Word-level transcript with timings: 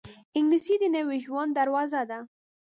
انګلیسي 0.37 0.75
د 0.79 0.83
نوې 0.95 1.17
نړۍ 1.27 1.49
دروازه 1.57 2.01
ده 2.09 2.19